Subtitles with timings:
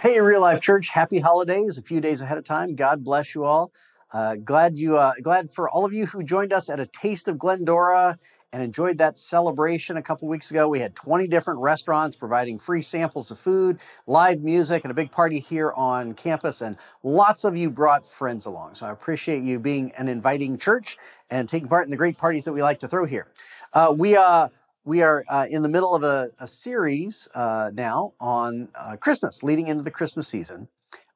[0.00, 2.76] Hey, Real Life Church, happy holidays a few days ahead of time.
[2.76, 3.72] God bless you all.
[4.12, 7.26] Uh, glad you, uh, glad for all of you who joined us at a Taste
[7.26, 8.16] of Glendora
[8.52, 10.68] and enjoyed that celebration a couple weeks ago.
[10.68, 15.10] We had 20 different restaurants providing free samples of food, live music, and a big
[15.10, 16.60] party here on campus.
[16.60, 18.74] And lots of you brought friends along.
[18.74, 20.96] So I appreciate you being an inviting church
[21.28, 23.26] and taking part in the great parties that we like to throw here.
[23.72, 24.46] Uh, we, uh,
[24.88, 29.42] we are uh, in the middle of a, a series uh, now on uh, Christmas,
[29.42, 30.66] leading into the Christmas season.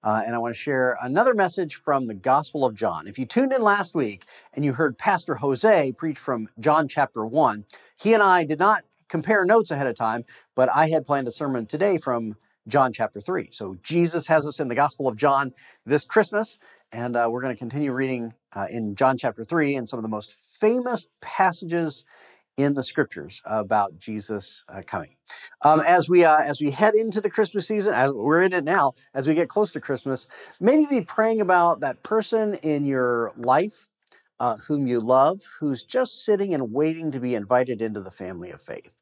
[0.04, 3.06] Uh, and I want to share another message from the Gospel of John.
[3.06, 7.24] If you tuned in last week and you heard Pastor Jose preach from John chapter
[7.24, 7.64] 1,
[7.98, 11.32] he and I did not compare notes ahead of time, but I had planned a
[11.32, 12.36] sermon today from
[12.68, 13.48] John chapter 3.
[13.52, 15.54] So Jesus has us in the Gospel of John
[15.86, 16.58] this Christmas,
[16.92, 20.02] and uh, we're going to continue reading uh, in John chapter 3 and some of
[20.02, 22.04] the most famous passages
[22.56, 25.14] in the scriptures about Jesus uh, coming.
[25.62, 28.64] Um, as we uh, as we head into the Christmas season, as we're in it
[28.64, 30.28] now, as we get close to Christmas,
[30.60, 33.88] maybe be praying about that person in your life
[34.42, 38.50] uh, whom you love, who's just sitting and waiting to be invited into the family
[38.50, 38.92] of faith.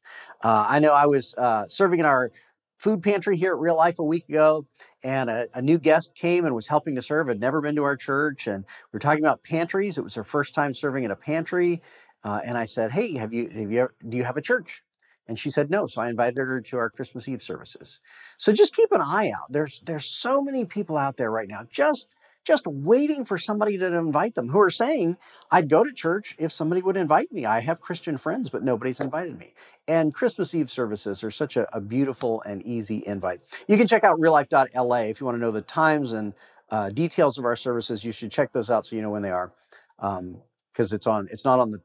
[0.43, 2.31] Uh, I know I was uh, serving in our
[2.77, 4.67] food pantry here at Real Life a week ago,
[5.03, 7.83] and a, a, new guest came and was helping to serve, had never been to
[7.83, 9.97] our church, and we are talking about pantries.
[9.97, 11.81] It was her first time serving in a pantry,
[12.23, 14.83] uh, and I said, "Hey, have you have you ever, do you have a church?"
[15.27, 15.85] And she said no.
[15.85, 17.99] So I invited her to our Christmas Eve services.
[18.37, 19.51] So just keep an eye out.
[19.51, 22.07] There's there's so many people out there right now just
[22.43, 25.17] just waiting for somebody to invite them who are saying,
[25.51, 27.45] I'd go to church if somebody would invite me.
[27.45, 29.53] I have Christian friends, but nobody's invited me.
[29.87, 33.41] And Christmas Eve services are such a, a beautiful and easy invite.
[33.67, 36.33] You can check out reallife.la if you want to know the times and
[36.69, 38.03] uh, details of our services.
[38.03, 39.53] You should check those out so you know when they are.
[39.97, 41.81] Because um, it's on, it's not on the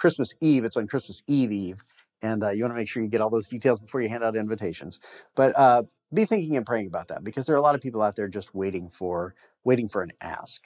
[0.00, 0.64] Christmas Eve.
[0.64, 1.82] It's on Christmas Eve Eve,
[2.22, 4.24] and uh, you want to make sure you get all those details before you hand
[4.24, 4.98] out invitations.
[5.36, 8.02] But uh, be thinking and praying about that because there are a lot of people
[8.02, 10.62] out there just waiting for waiting for an ask.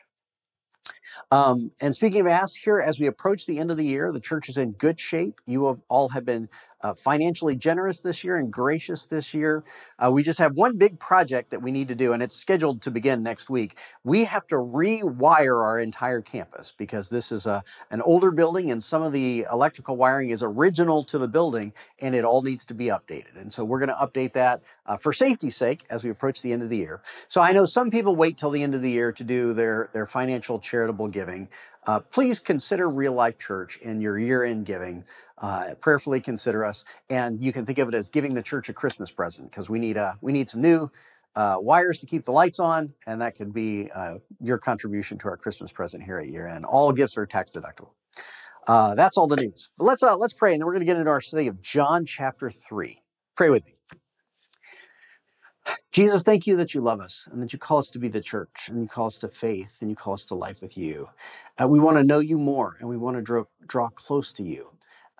[1.30, 4.20] Um, and speaking of ask here, as we approach the end of the year, the
[4.20, 5.40] church is in good shape.
[5.46, 6.48] You have, all have been
[6.84, 9.64] uh, financially generous this year and gracious this year.
[9.98, 12.82] Uh, we just have one big project that we need to do, and it's scheduled
[12.82, 13.78] to begin next week.
[14.04, 18.82] We have to rewire our entire campus because this is a, an older building, and
[18.82, 22.74] some of the electrical wiring is original to the building, and it all needs to
[22.74, 23.40] be updated.
[23.40, 26.52] And so we're going to update that uh, for safety's sake as we approach the
[26.52, 27.00] end of the year.
[27.28, 29.88] So I know some people wait till the end of the year to do their,
[29.94, 31.48] their financial charitable giving.
[31.86, 35.04] Uh, please consider Real Life Church in your year end giving
[35.38, 36.84] uh, prayerfully consider us.
[37.10, 39.78] And you can think of it as giving the church a Christmas present because we
[39.78, 40.90] need a uh, we need some new
[41.36, 45.28] uh, wires to keep the lights on, and that could be uh, your contribution to
[45.28, 46.64] our Christmas present here at year end.
[46.64, 47.90] All gifts are tax deductible.
[48.66, 49.68] Uh, that's all the news.
[49.76, 51.60] But let's uh, let's pray, and then we're going to get into our study of
[51.60, 52.98] John chapter three.
[53.36, 53.74] Pray with me.
[55.92, 58.20] Jesus, thank you that you love us and that you call us to be the
[58.20, 61.08] church and you call us to faith and you call us to life with you.
[61.60, 64.42] Uh, we want to know you more and we want to draw, draw close to
[64.42, 64.70] you.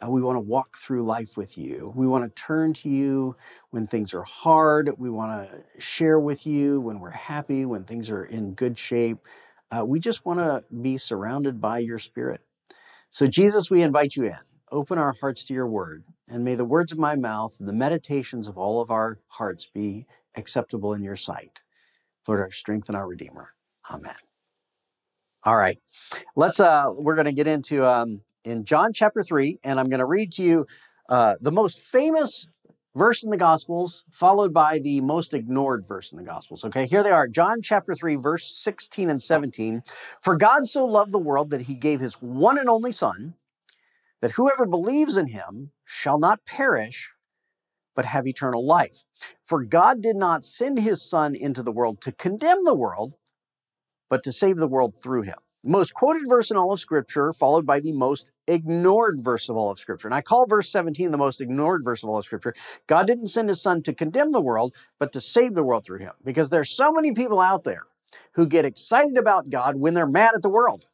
[0.03, 1.93] Uh, we want to walk through life with you.
[1.95, 3.37] We want to turn to you
[3.71, 4.91] when things are hard.
[4.99, 9.19] We want to share with you when we're happy, when things are in good shape.
[9.71, 12.41] Uh, we just want to be surrounded by your spirit.
[13.11, 14.35] So, Jesus, we invite you in.
[14.73, 17.73] Open our hearts to your word, and may the words of my mouth and the
[17.73, 21.63] meditations of all of our hearts be acceptable in your sight.
[22.27, 23.51] Lord, our strength and our Redeemer.
[23.91, 24.15] Amen.
[25.45, 25.79] All right,
[26.37, 26.59] let's.
[26.59, 30.07] Uh, we're going to get into um, in John chapter 3, and I'm going to
[30.07, 30.67] read to you
[31.11, 32.47] uh, the most famous
[32.97, 36.65] verse in the Gospels, followed by the most ignored verse in the Gospels.
[36.65, 39.83] Okay, here they are John chapter 3, verse 16 and 17.
[40.23, 43.35] For God so loved the world that he gave his one and only Son,
[44.25, 47.13] that whoever believes in him shall not perish,
[47.95, 49.05] but have eternal life.
[49.43, 53.17] For God did not send his Son into the world to condemn the world,
[54.09, 57.67] but to save the world through him most quoted verse in all of Scripture, followed
[57.67, 60.07] by the most ignored verse of all of Scripture.
[60.07, 62.55] And I call verse 17 the most ignored verse of all of Scripture.
[62.87, 66.01] God didn't send his son to condemn the world, but to save the world through
[66.01, 66.13] him.
[66.23, 67.85] Because there's so many people out there
[68.33, 70.85] who get excited about God when they're mad at the world.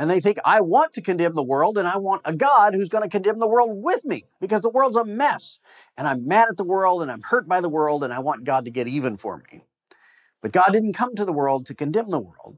[0.00, 2.88] And they think, I want to condemn the world and I want a God who's
[2.88, 5.58] going to condemn the world with me because the world's a mess.
[5.94, 8.44] And I'm mad at the world and I'm hurt by the world and I want
[8.44, 9.60] God to get even for me.
[10.40, 12.56] But God didn't come to the world to condemn the world,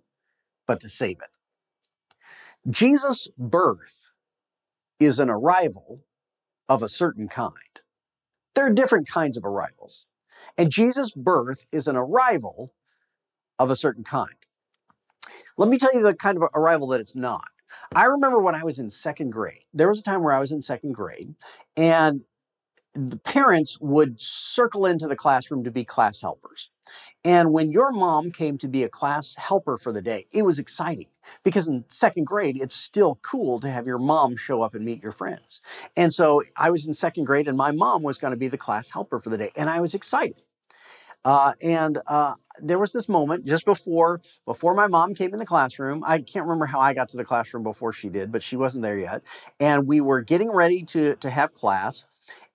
[0.68, 2.70] but to save it.
[2.70, 4.12] Jesus' birth
[5.00, 6.04] is an arrival
[6.68, 7.80] of a certain kind.
[8.54, 10.06] There are different kinds of arrivals.
[10.56, 12.72] And Jesus' birth is an arrival
[13.58, 14.41] of a certain kind.
[15.56, 17.44] Let me tell you the kind of arrival that it's not.
[17.94, 20.52] I remember when I was in second grade, there was a time where I was
[20.52, 21.34] in second grade,
[21.76, 22.24] and
[22.94, 26.70] the parents would circle into the classroom to be class helpers.
[27.24, 30.58] And when your mom came to be a class helper for the day, it was
[30.58, 31.06] exciting
[31.44, 35.02] because in second grade, it's still cool to have your mom show up and meet
[35.02, 35.62] your friends.
[35.96, 38.58] And so I was in second grade and my mom was going to be the
[38.58, 39.52] class helper for the day.
[39.56, 40.42] And I was excited.
[41.24, 45.46] Uh, and uh, there was this moment just before before my mom came in the
[45.46, 46.02] classroom.
[46.04, 48.82] I can't remember how I got to the classroom before she did, but she wasn't
[48.82, 49.22] there yet.
[49.60, 52.04] And we were getting ready to to have class,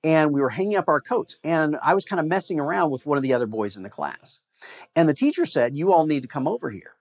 [0.03, 1.37] and we were hanging up our coats.
[1.43, 3.89] And I was kind of messing around with one of the other boys in the
[3.89, 4.39] class.
[4.95, 6.95] And the teacher said, "You all need to come over here."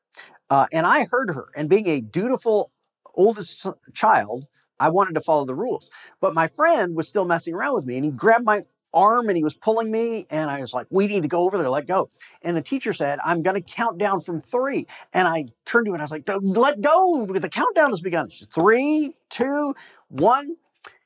[0.50, 1.48] Uh, and I heard her.
[1.56, 2.70] And being a dutiful
[3.14, 4.46] oldest child,
[4.78, 5.90] I wanted to follow the rules.
[6.20, 8.62] But my friend was still messing around with me, and he grabbed my
[8.96, 11.58] arm and he was pulling me and I was like, we need to go over
[11.58, 12.10] there, let go.
[12.42, 14.86] And the teacher said, I'm going to count down from three.
[15.12, 17.26] And I turned to him and I was like, let go.
[17.26, 18.24] The countdown has begun.
[18.24, 19.74] It's three, two,
[20.08, 20.56] one.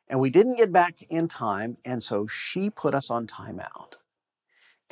[0.09, 1.77] And we didn't get back in time.
[1.85, 3.97] And so she put us on timeout.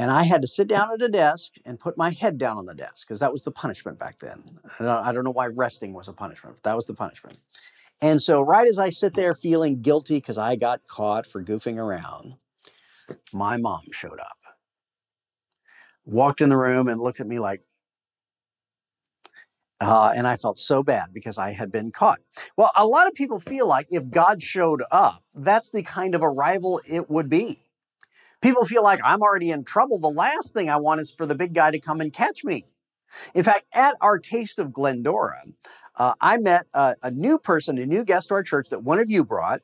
[0.00, 2.66] And I had to sit down at a desk and put my head down on
[2.66, 4.44] the desk because that was the punishment back then.
[4.78, 7.38] I don't know why resting was a punishment, but that was the punishment.
[8.00, 11.78] And so, right as I sit there feeling guilty because I got caught for goofing
[11.78, 12.36] around,
[13.32, 14.38] my mom showed up,
[16.04, 17.62] walked in the room and looked at me like,
[19.80, 22.18] uh, and I felt so bad because I had been caught.
[22.56, 26.22] Well, a lot of people feel like if God showed up, that's the kind of
[26.24, 27.62] arrival it would be.
[28.40, 29.98] People feel like I'm already in trouble.
[29.98, 32.66] The last thing I want is for the big guy to come and catch me.
[33.34, 35.42] In fact, at our Taste of Glendora,
[35.96, 39.00] uh, I met a, a new person, a new guest to our church that one
[39.00, 39.62] of you brought,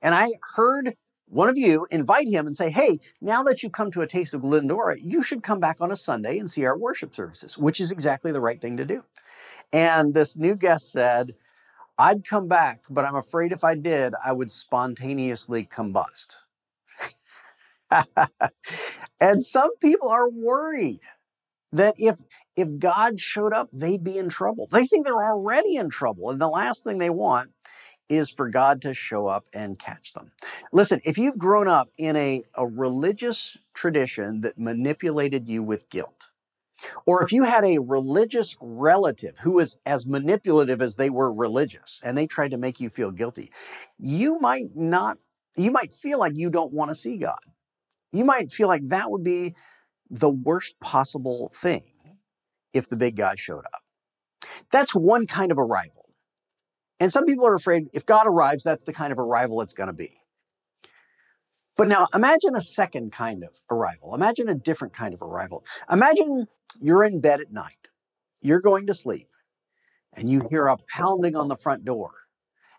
[0.00, 0.94] and I heard
[1.30, 4.34] one of you invite him and say, hey, now that you've come to a taste
[4.34, 7.80] of Glendora, you should come back on a Sunday and see our worship services, which
[7.80, 9.04] is exactly the right thing to do.
[9.72, 11.34] And this new guest said,
[11.98, 16.36] I'd come back, but I'm afraid if I did, I would spontaneously combust.
[19.20, 21.00] and some people are worried
[21.72, 22.20] that if
[22.56, 24.68] if God showed up, they'd be in trouble.
[24.70, 27.50] They think they're already in trouble, and the last thing they want
[28.08, 30.32] is for God to show up and catch them.
[30.72, 36.30] Listen, if you've grown up in a, a religious tradition that manipulated you with guilt,
[37.06, 42.00] or if you had a religious relative who was as manipulative as they were religious
[42.04, 43.50] and they tried to make you feel guilty,
[43.98, 45.18] you might not,
[45.56, 47.38] you might feel like you don't want to see God.
[48.12, 49.54] You might feel like that would be
[50.08, 51.82] the worst possible thing
[52.72, 53.82] if the big guy showed up.
[54.70, 55.97] That's one kind of arrival.
[57.00, 59.86] And some people are afraid if God arrives, that's the kind of arrival it's going
[59.86, 60.10] to be.
[61.76, 64.14] But now imagine a second kind of arrival.
[64.14, 65.64] Imagine a different kind of arrival.
[65.90, 66.48] Imagine
[66.80, 67.88] you're in bed at night,
[68.40, 69.28] you're going to sleep,
[70.12, 72.10] and you hear a pounding on the front door.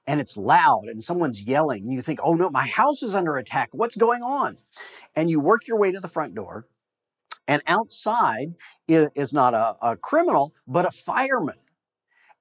[0.06, 1.84] And it's loud and someone's yelling.
[1.84, 3.70] And you think, oh no, my house is under attack.
[3.74, 4.58] What's going on?
[5.16, 6.66] And you work your way to the front door.
[7.48, 8.56] And outside
[8.88, 11.56] is not a, a criminal, but a fireman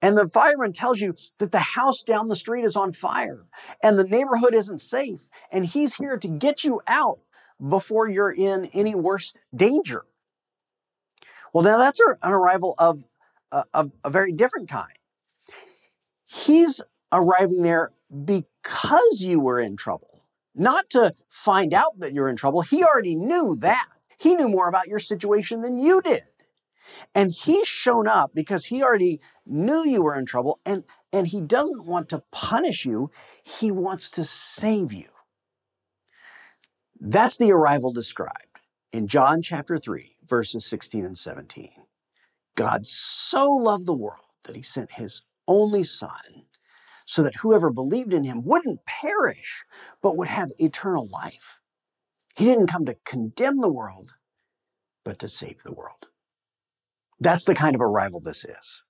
[0.00, 3.46] and the fireman tells you that the house down the street is on fire
[3.82, 5.28] and the neighborhood isn't safe.
[5.50, 7.18] And he's here to get you out
[7.66, 10.04] before you're in any worse danger.
[11.52, 13.04] Well, now that's an arrival of
[13.50, 14.92] uh, a, a, a very different kind.
[16.24, 17.90] He's arriving there
[18.24, 20.22] because you were in trouble,
[20.54, 22.60] not to find out that you're in trouble.
[22.60, 23.86] He already knew that.
[24.18, 26.22] He knew more about your situation than you did.
[27.14, 31.40] And he's shown up because he already knew you were in trouble and, and he
[31.40, 33.10] doesn't want to punish you,
[33.42, 35.08] he wants to save you.
[37.00, 38.58] That's the arrival described
[38.92, 41.68] in John chapter 3, verses 16 and 17.
[42.56, 46.46] God so loved the world that he sent his only Son
[47.04, 49.64] so that whoever believed in him wouldn't perish,
[50.02, 51.58] but would have eternal life.
[52.36, 54.14] He didn't come to condemn the world,
[55.04, 56.08] but to save the world.
[57.20, 58.82] That's the kind of arrival this is.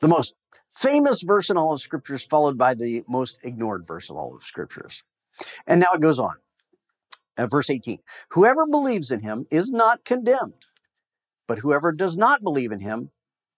[0.00, 0.34] The most
[0.70, 4.42] famous verse in all of scriptures, followed by the most ignored verse of all of
[4.42, 5.02] scriptures.
[5.66, 6.36] And now it goes on.
[7.36, 7.98] At verse 18
[8.30, 10.66] Whoever believes in him is not condemned,
[11.46, 13.10] but whoever does not believe in him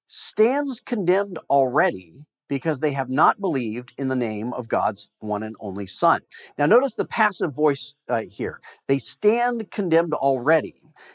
[0.06, 5.56] stands condemned already because they have not believed in the name of God's one and
[5.60, 6.20] only Son.
[6.56, 8.60] Now, notice the passive voice uh, here.
[8.86, 10.74] They stand condemned already.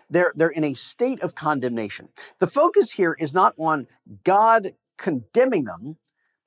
[0.10, 2.10] They're, they're in a state of condemnation.
[2.40, 3.88] The focus here is not on
[4.24, 5.98] God condemning them,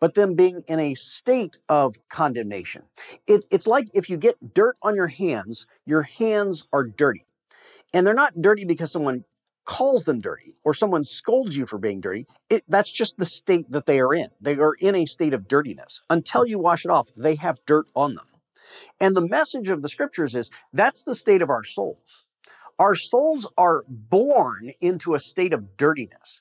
[0.00, 2.82] but them being in a state of condemnation.
[3.26, 7.24] It, it's like if you get dirt on your hands, your hands are dirty.
[7.94, 9.24] And they're not dirty because someone
[9.66, 13.70] calls them dirty or someone scolds you for being dirty, it, that's just the state
[13.70, 14.28] that they are in.
[14.40, 16.00] They are in a state of dirtiness.
[16.08, 18.26] Until you wash it off, they have dirt on them.
[19.00, 22.24] And the message of the scriptures is that's the state of our souls.
[22.78, 26.40] Our souls are born into a state of dirtiness,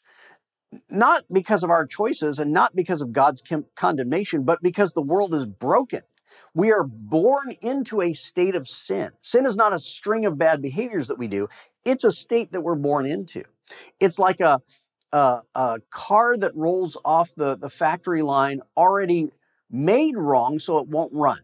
[0.89, 3.41] not because of our choices and not because of God's
[3.75, 6.01] condemnation, but because the world is broken.
[6.53, 9.11] We are born into a state of sin.
[9.21, 11.47] Sin is not a string of bad behaviors that we do,
[11.85, 13.43] it's a state that we're born into.
[13.99, 14.59] It's like a,
[15.11, 19.29] a, a car that rolls off the, the factory line already
[19.69, 21.39] made wrong so it won't run.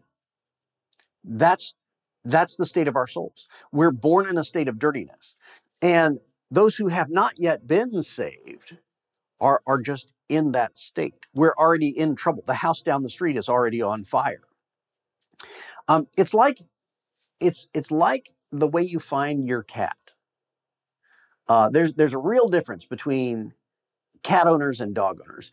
[1.24, 1.74] That's
[2.24, 3.48] that's the state of our souls.
[3.72, 5.34] We're born in a state of dirtiness.
[5.80, 6.20] And
[6.52, 8.76] those who have not yet been saved
[9.40, 11.26] are, are just in that state.
[11.34, 12.44] We're already in trouble.
[12.46, 14.42] The house down the street is already on fire.
[15.88, 16.58] Um, it's like
[17.40, 20.12] it's it's like the way you find your cat.
[21.48, 23.52] Uh, there's there's a real difference between
[24.22, 25.50] cat owners and dog owners.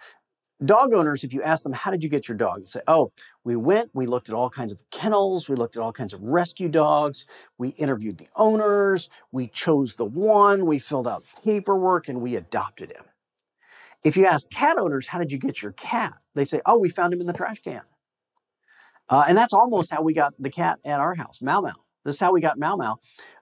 [0.63, 2.59] Dog owners, if you ask them, how did you get your dog?
[2.59, 3.13] They say, oh,
[3.45, 6.21] we went, we looked at all kinds of kennels, we looked at all kinds of
[6.21, 7.25] rescue dogs,
[7.57, 12.91] we interviewed the owners, we chose the one, we filled out paperwork, and we adopted
[12.91, 13.05] him.
[14.03, 16.15] If you ask cat owners, how did you get your cat?
[16.35, 17.83] They say, oh, we found him in the trash can.
[19.07, 21.71] Uh, and that's almost how we got the cat at our house, Mau Mau.
[22.03, 22.97] This is how we got Mau Mau.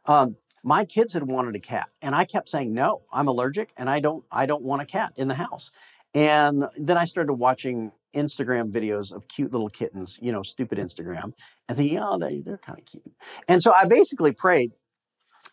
[0.05, 2.99] Um, my kids had wanted a cat, and I kept saying no.
[3.13, 4.25] I'm allergic, and I don't.
[4.29, 5.71] I don't want a cat in the house.
[6.13, 11.31] And then I started watching Instagram videos of cute little kittens, you know, stupid Instagram,
[11.69, 13.09] and thinking, oh, they, they're kind of cute.
[13.47, 14.73] And so I basically prayed.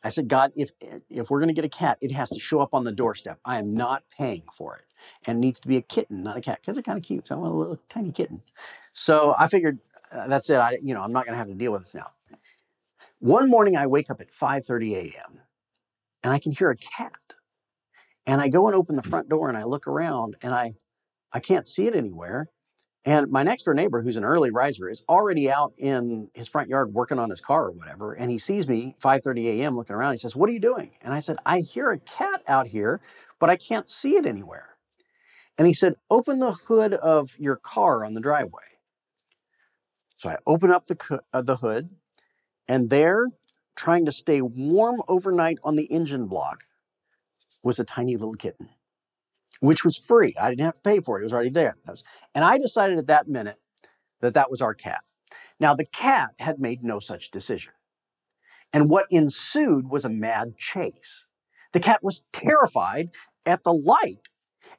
[0.03, 0.71] I said, God, if
[1.09, 3.39] if we're going to get a cat, it has to show up on the doorstep.
[3.45, 4.85] I am not paying for it,
[5.29, 7.29] and it needs to be a kitten, not a cat, because they're kind of cute.
[7.29, 8.43] So I want a little tiny kitten.
[8.93, 9.79] So I figured
[10.11, 10.57] uh, that's it.
[10.57, 12.09] I, you know, I'm not going to have to deal with this now.
[13.19, 15.41] One morning, I wake up at 5:30 a.m.
[16.23, 17.35] and I can hear a cat,
[18.27, 20.75] and I go and open the front door and I look around and I,
[21.33, 22.49] I can't see it anywhere.
[23.07, 26.71] And my next door neighbor, who's an early riser, is already out in his front
[26.71, 28.15] yard working on his car or whatever.
[28.15, 29.77] And he sees me 5:30 a.m.
[29.77, 30.13] looking around.
[30.13, 33.01] He says, "What are you doing?" And I said, "I hear a cat out here,
[33.39, 34.77] but I can't see it anywhere."
[35.59, 38.63] And he said, "Open the hood of your car on the driveway."
[40.17, 41.91] So I open up the, uh, the hood,
[42.69, 43.29] and there,
[43.77, 46.65] trying to stay warm overnight on the engine block,
[47.63, 48.71] was a tiny little kitten,
[49.61, 50.35] which was free.
[50.41, 51.75] I didn't have to pay for it, it was already there.
[51.89, 52.03] Was,
[52.35, 53.57] and I decided at that minute
[54.21, 55.03] that that was our cat.
[55.61, 57.73] Now, the cat had made no such decision.
[58.73, 61.25] And what ensued was a mad chase.
[61.73, 63.11] The cat was terrified
[63.47, 64.29] at the light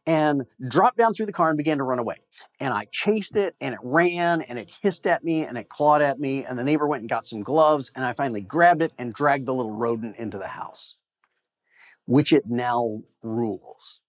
[0.08, 2.18] and dropped down through the car and began to run away.
[2.60, 6.02] And I chased it and it ran and it hissed at me and it clawed
[6.02, 6.44] at me.
[6.44, 9.46] And the neighbor went and got some gloves and I finally grabbed it and dragged
[9.46, 10.96] the little rodent into the house,
[12.06, 14.02] which it now rules.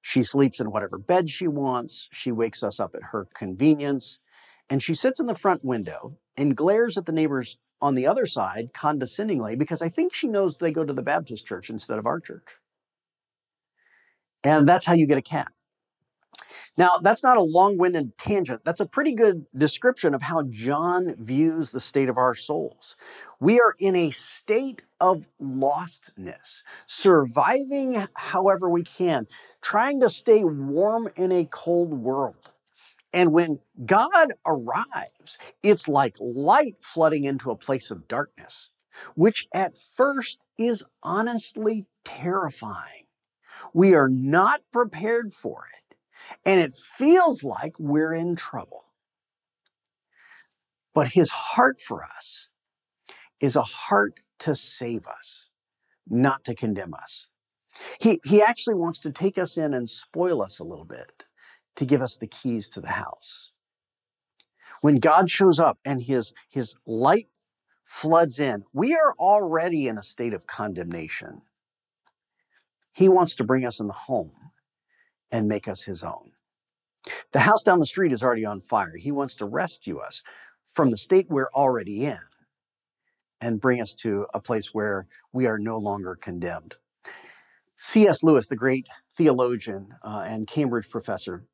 [0.00, 2.08] She sleeps in whatever bed she wants.
[2.10, 4.18] She wakes us up at her convenience.
[4.70, 8.26] And she sits in the front window and glares at the neighbors on the other
[8.26, 12.06] side condescendingly because I think she knows they go to the Baptist church instead of
[12.06, 12.56] our church.
[14.44, 15.48] And that's how you get a cat.
[16.76, 18.64] Now, that's not a long winded tangent.
[18.64, 22.96] That's a pretty good description of how John views the state of our souls.
[23.38, 29.26] We are in a state of lostness, surviving however we can,
[29.60, 32.52] trying to stay warm in a cold world.
[33.12, 38.70] And when God arrives, it's like light flooding into a place of darkness,
[39.14, 43.06] which at first is honestly terrifying.
[43.72, 45.96] We are not prepared for it,
[46.44, 48.82] and it feels like we're in trouble.
[50.94, 52.48] But his heart for us
[53.40, 55.46] is a heart to save us,
[56.08, 57.28] not to condemn us.
[58.00, 61.24] He, he actually wants to take us in and spoil us a little bit
[61.76, 63.50] to give us the keys to the house.
[64.80, 67.28] When God shows up and his, his light
[67.84, 71.42] floods in, we are already in a state of condemnation.
[72.92, 74.32] He wants to bring us in the home
[75.30, 76.32] and make us his own.
[77.32, 78.96] The house down the street is already on fire.
[78.96, 80.22] He wants to rescue us
[80.66, 82.18] from the state we're already in
[83.40, 86.76] and bring us to a place where we are no longer condemned.
[87.76, 88.22] C.S.
[88.22, 91.44] Lewis, the great theologian uh, and Cambridge professor,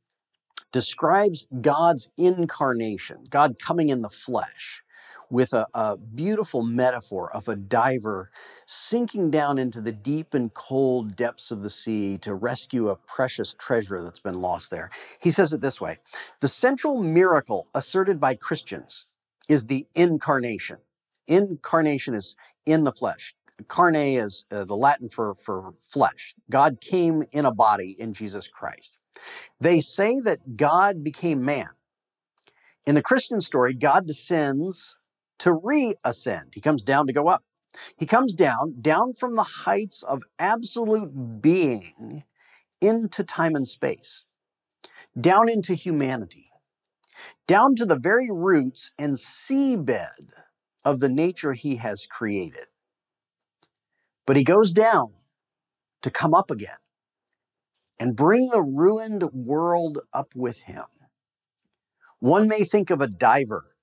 [0.72, 4.82] describes God's incarnation, God coming in the flesh,
[5.30, 8.30] with a, a, beautiful metaphor of a diver
[8.66, 13.54] sinking down into the deep and cold depths of the sea to rescue a precious
[13.54, 14.90] treasure that's been lost there.
[15.21, 15.99] He says it this way
[16.40, 19.06] The central miracle asserted by Christians
[19.49, 20.78] is the incarnation.
[21.26, 23.35] Incarnation is in the flesh.
[23.68, 26.35] Carne is uh, the Latin for, for flesh.
[26.50, 28.99] God came in a body in Jesus Christ.
[29.61, 31.68] They say that God became man.
[32.87, 34.97] In the Christian story, God descends
[35.38, 36.54] to reascend.
[36.54, 37.44] He comes down to go up.
[37.98, 42.24] He comes down, down from the heights of absolute being
[42.80, 44.24] into time and space,
[45.18, 46.46] down into humanity,
[47.46, 50.30] down to the very roots and seabed
[50.84, 52.66] of the nature he has created.
[54.26, 55.12] But he goes down
[56.02, 56.78] to come up again
[57.98, 60.84] and bring the ruined world up with him.
[62.18, 63.75] One may think of a diver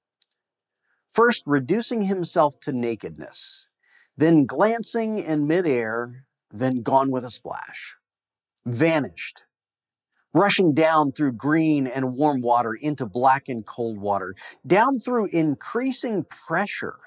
[1.13, 3.67] First, reducing himself to nakedness,
[4.17, 7.97] then glancing in midair, then gone with a splash.
[8.65, 9.45] Vanished.
[10.33, 14.33] Rushing down through green and warm water into black and cold water,
[14.65, 16.97] down through increasing pressure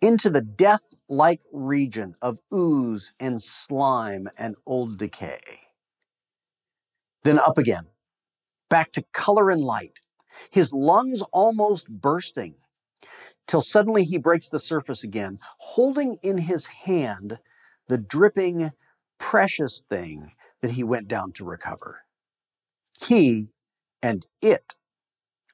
[0.00, 5.40] into the death like region of ooze and slime and old decay.
[7.24, 7.86] Then up again,
[8.70, 10.00] back to color and light,
[10.52, 12.54] his lungs almost bursting,
[13.46, 17.38] till suddenly he breaks the surface again, holding in his hand
[17.88, 18.70] the dripping,
[19.18, 22.02] precious thing that he went down to recover.
[23.00, 23.52] He
[24.02, 24.74] and it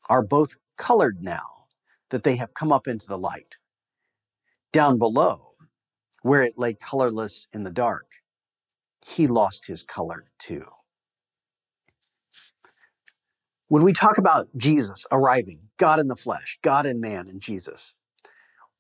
[0.08, 1.66] are both colored now
[2.10, 3.56] that they have come up into the light.
[4.72, 5.36] Down below,
[6.22, 8.06] where it lay colorless in the dark,
[9.04, 10.64] he lost his color too.
[13.68, 17.92] When we talk about Jesus arriving, God in the flesh, God in man, and Jesus,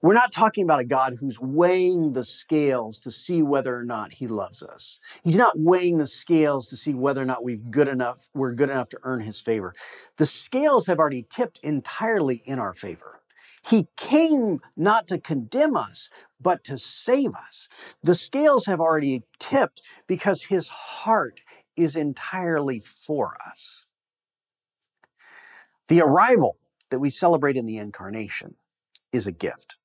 [0.00, 4.14] we're not talking about a God who's weighing the scales to see whether or not
[4.14, 4.98] he loves us.
[5.22, 8.70] He's not weighing the scales to see whether or not we've good enough, we're good
[8.70, 9.74] enough to earn his favor.
[10.16, 13.20] The scales have already tipped entirely in our favor.
[13.62, 16.08] He came not to condemn us,
[16.40, 17.68] but to save us.
[18.02, 21.42] The scales have already tipped because his heart
[21.76, 23.84] is entirely for us.
[25.88, 26.58] The arrival
[26.90, 28.56] that we celebrate in the incarnation
[29.12, 29.76] is a gift.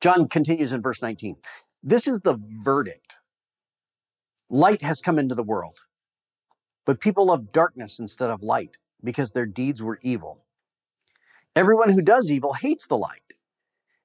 [0.00, 1.36] John continues in verse 19.
[1.82, 3.18] This is the verdict.
[4.48, 5.80] Light has come into the world,
[6.84, 10.44] but people love darkness instead of light because their deeds were evil.
[11.56, 13.34] Everyone who does evil hates the light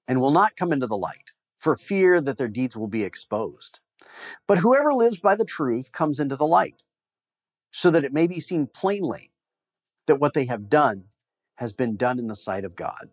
[0.07, 3.79] and will not come into the light for fear that their deeds will be exposed.
[4.47, 6.83] But whoever lives by the truth comes into the light
[7.71, 9.31] so that it may be seen plainly
[10.07, 11.05] that what they have done
[11.55, 13.09] has been done in the sight of God.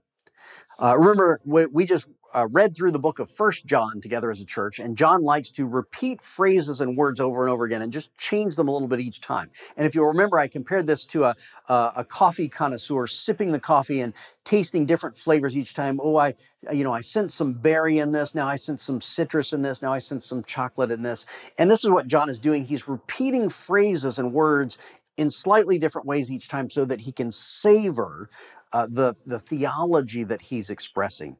[0.81, 4.41] Uh, remember, we, we just uh, read through the book of First John together as
[4.41, 7.93] a church, and John likes to repeat phrases and words over and over again and
[7.93, 9.51] just change them a little bit each time.
[9.77, 11.37] And if you'll remember, I compared this to a,
[11.69, 16.01] a, a coffee connoisseur sipping the coffee and tasting different flavors each time.
[16.03, 16.35] Oh, I,
[16.73, 18.35] you know, I sense some berry in this.
[18.35, 19.83] Now I sense some citrus in this.
[19.83, 21.27] Now I sense some chocolate in this.
[21.59, 22.65] And this is what John is doing.
[22.65, 24.79] He's repeating phrases and words
[25.17, 28.29] in slightly different ways each time so that he can savor
[28.73, 31.37] uh, the, the theology that he's expressing.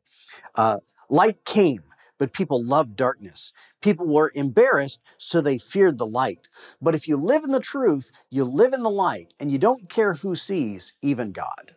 [0.55, 1.83] Uh, light came,
[2.19, 3.53] but people loved darkness.
[3.81, 6.49] People were embarrassed, so they feared the light.
[6.81, 9.89] But if you live in the truth, you live in the light, and you don't
[9.89, 11.73] care who sees, even God.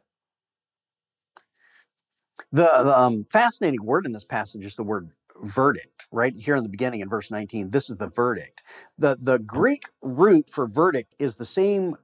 [2.51, 5.09] The, the um, fascinating word in this passage is the word
[5.41, 7.69] verdict, right here in the beginning in verse 19.
[7.69, 8.63] This is the verdict.
[8.97, 11.95] The, the Greek root for verdict is the same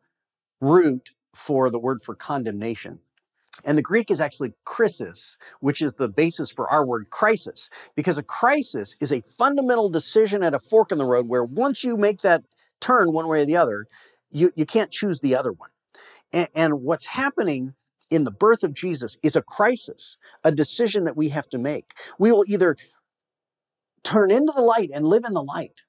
[0.59, 2.99] root for the word for condemnation.
[3.65, 8.17] And the Greek is actually krisis, which is the basis for our word crisis, because
[8.17, 11.95] a crisis is a fundamental decision at a fork in the road where once you
[11.95, 12.43] make that
[12.79, 13.85] turn one way or the other,
[14.31, 15.69] you, you can't choose the other one.
[16.33, 17.75] And, and what's happening
[18.09, 21.93] in the birth of Jesus is a crisis, a decision that we have to make.
[22.17, 22.75] We will either
[24.03, 25.81] turn into the light and live in the light,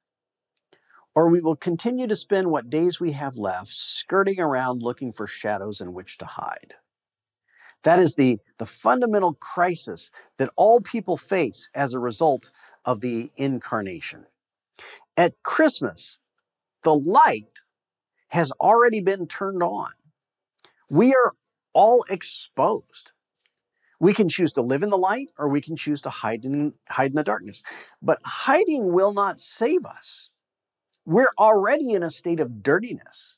[1.14, 5.26] or we will continue to spend what days we have left skirting around looking for
[5.26, 6.74] shadows in which to hide.
[7.82, 12.52] That is the, the fundamental crisis that all people face as a result
[12.84, 14.26] of the incarnation.
[15.16, 16.18] At Christmas,
[16.84, 17.60] the light
[18.28, 19.90] has already been turned on.
[20.88, 21.32] We are
[21.72, 23.12] all exposed.
[24.02, 26.72] We can choose to live in the light or we can choose to hide in,
[26.88, 27.62] hide in the darkness.
[28.02, 30.28] But hiding will not save us.
[31.06, 33.36] We're already in a state of dirtiness.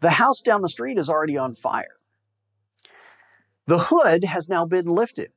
[0.00, 1.96] The house down the street is already on fire.
[3.66, 5.32] The hood has now been lifted.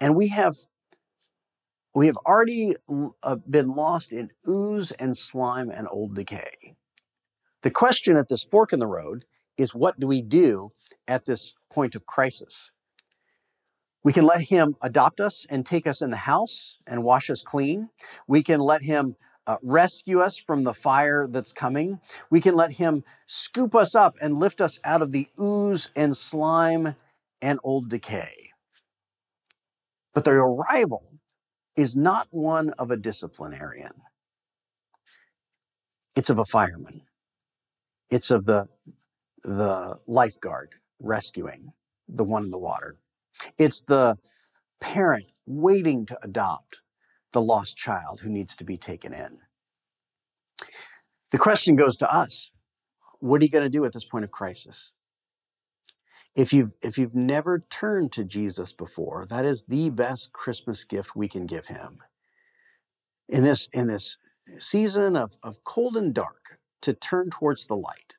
[0.00, 0.56] And we have
[1.94, 2.74] we have already
[3.22, 6.74] uh, been lost in ooze and slime and old decay.
[7.60, 9.24] The question at this fork in the road
[9.56, 10.72] is what do we do
[11.06, 12.70] at this point of crisis?
[14.04, 17.42] We can let him adopt us and take us in the house and wash us
[17.42, 17.90] clean.
[18.26, 22.00] We can let him uh, rescue us from the fire that's coming.
[22.30, 26.16] We can let him scoop us up and lift us out of the ooze and
[26.16, 26.96] slime
[27.40, 28.50] and old decay.
[30.14, 31.02] But the arrival
[31.76, 33.92] is not one of a disciplinarian.
[36.14, 37.02] It's of a fireman.
[38.10, 38.68] It's of the,
[39.42, 41.72] the lifeguard rescuing
[42.08, 42.96] the one in the water.
[43.58, 44.16] It's the
[44.80, 46.82] parent waiting to adopt
[47.32, 49.38] the lost child who needs to be taken in.
[51.30, 52.50] The question goes to us
[53.20, 54.90] what are you going to do at this point of crisis?
[56.34, 61.14] If you've, if you've never turned to Jesus before, that is the best Christmas gift
[61.14, 61.98] we can give him.
[63.28, 64.18] In this, in this
[64.58, 68.14] season of, of cold and dark, to turn towards the light,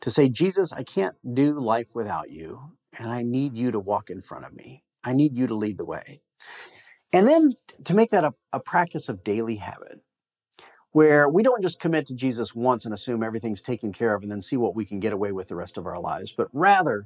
[0.00, 4.10] to say, Jesus, I can't do life without you, and I need you to walk
[4.10, 4.84] in front of me.
[5.02, 6.20] I need you to lead the way.
[7.12, 7.52] And then
[7.84, 10.00] to make that a, a practice of daily habit,
[10.92, 14.30] where we don't just commit to Jesus once and assume everything's taken care of and
[14.30, 17.04] then see what we can get away with the rest of our lives, but rather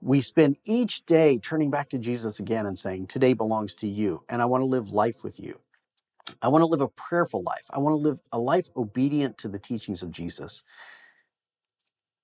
[0.00, 4.24] we spend each day turning back to Jesus again and saying, Today belongs to you,
[4.28, 5.60] and I want to live life with you.
[6.42, 7.66] I want to live a prayerful life.
[7.72, 10.62] I want to live a life obedient to the teachings of Jesus.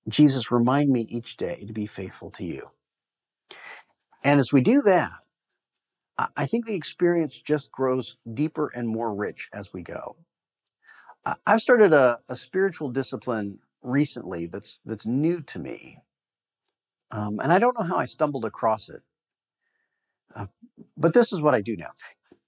[0.07, 2.67] Jesus, remind me each day to be faithful to you.
[4.23, 5.11] And as we do that,
[6.37, 10.15] I think the experience just grows deeper and more rich as we go.
[11.47, 15.97] I've started a, a spiritual discipline recently that's that's new to me,
[17.11, 19.01] um, and I don't know how I stumbled across it.
[20.35, 20.47] Uh,
[20.97, 21.91] but this is what I do now.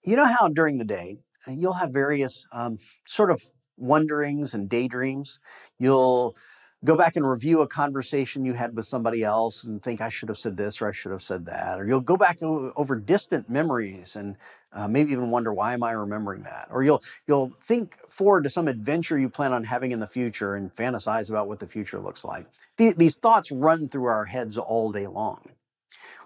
[0.03, 3.41] You know how during the day uh, you'll have various um, sort of
[3.77, 5.39] wonderings and daydreams.
[5.79, 6.35] You'll
[6.83, 10.29] go back and review a conversation you had with somebody else and think I should
[10.29, 11.79] have said this or I should have said that.
[11.79, 14.35] Or you'll go back over distant memories and
[14.73, 16.67] uh, maybe even wonder why am I remembering that?
[16.69, 20.55] Or you'll you'll think forward to some adventure you plan on having in the future
[20.55, 22.45] and fantasize about what the future looks like.
[22.77, 25.41] These, these thoughts run through our heads all day long.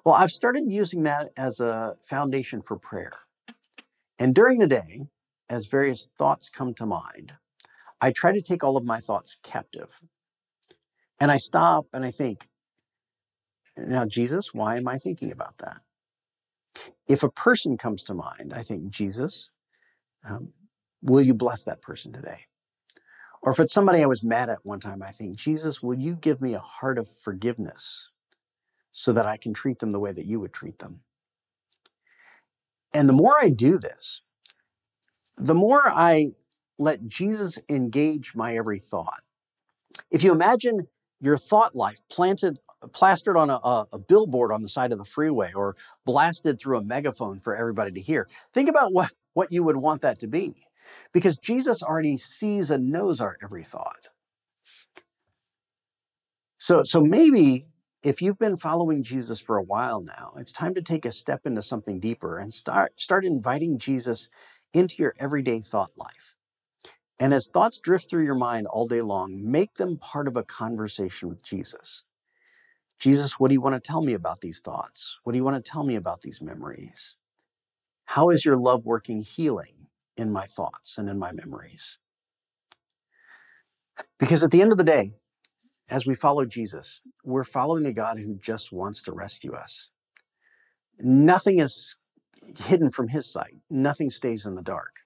[0.03, 3.13] Well, I've started using that as a foundation for prayer.
[4.17, 5.07] And during the day,
[5.49, 7.33] as various thoughts come to mind,
[8.01, 10.01] I try to take all of my thoughts captive
[11.19, 12.47] and I stop and I think,
[13.77, 15.77] now, Jesus, why am I thinking about that?
[17.07, 19.49] If a person comes to mind, I think, Jesus,
[20.27, 20.53] um,
[21.01, 22.39] will you bless that person today?
[23.41, 26.15] Or if it's somebody I was mad at one time, I think, Jesus, will you
[26.15, 28.09] give me a heart of forgiveness
[28.91, 31.01] so that I can treat them the way that you would treat them?
[32.93, 34.21] And the more I do this,
[35.37, 36.31] the more I
[36.77, 39.21] let Jesus engage my every thought.
[40.11, 40.87] If you imagine
[41.19, 42.59] your thought life planted
[42.93, 46.77] plastered on a, a, a, billboard on the side of the freeway or blasted through
[46.77, 48.25] a megaphone for everybody to hear.
[48.53, 50.53] Think about what, what you would want that to be
[51.11, 54.09] because jesus already sees and knows our every thought.
[56.57, 57.63] So so maybe
[58.03, 61.45] if you've been following jesus for a while now it's time to take a step
[61.45, 64.29] into something deeper and start start inviting jesus
[64.73, 66.35] into your everyday thought life
[67.19, 70.43] and as thoughts drift through your mind all day long, make them part of a
[70.43, 72.03] conversation with Jesus.
[72.97, 75.19] Jesus, what do you want to tell me about these thoughts?
[75.23, 77.15] What do you want to tell me about these memories?
[78.05, 81.97] How is your love working healing in my thoughts and in my memories?
[84.17, 85.11] Because at the end of the day,
[85.89, 89.89] as we follow Jesus, we're following a God who just wants to rescue us.
[90.99, 91.95] Nothing is
[92.65, 95.01] hidden from his sight, nothing stays in the dark.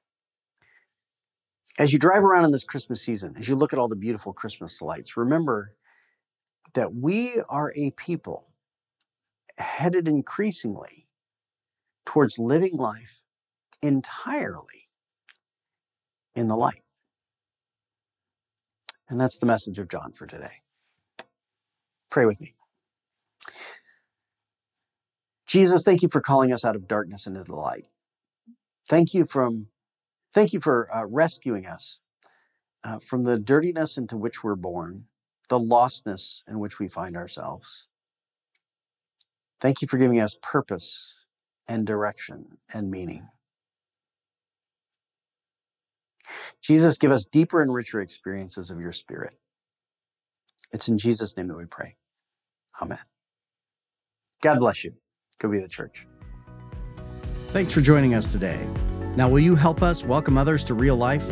[1.80, 4.32] As you drive around in this Christmas season, as you look at all the beautiful
[4.32, 5.76] Christmas lights, remember
[6.74, 8.44] that we are a people
[9.58, 11.08] headed increasingly
[12.06, 13.24] towards living life
[13.82, 14.90] entirely
[16.36, 16.82] in the light.
[19.10, 20.62] And that's the message of John for today.
[22.10, 22.54] Pray with me.
[25.48, 27.86] Jesus, thank you for calling us out of darkness into the light.
[28.88, 29.68] Thank you from
[30.34, 32.00] Thank you for uh, rescuing us
[32.84, 35.06] uh, from the dirtiness into which we're born,
[35.50, 37.88] the lostness in which we find ourselves.
[39.62, 41.14] Thank you for giving us purpose
[41.68, 43.28] and direction and meaning.
[46.62, 49.36] Jesus, give us deeper and richer experiences of your spirit.
[50.72, 51.96] It's in Jesus' name that we pray.
[52.82, 52.98] Amen.
[54.42, 54.94] God bless you.
[55.40, 56.08] Go be the church.
[57.52, 58.68] Thanks for joining us today.
[59.16, 61.28] Now, will you help us welcome others to real life?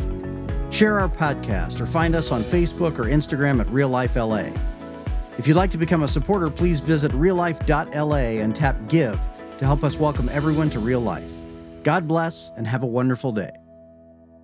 [0.70, 4.50] Share our podcast or find us on Facebook or Instagram at Real Life LA.
[5.38, 9.20] If you'd like to become a supporter, please visit reallife.la and tap Give
[9.58, 11.42] to help us welcome everyone to real life.
[11.84, 13.61] God bless and have a wonderful day.